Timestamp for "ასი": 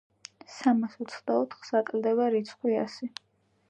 2.87-3.17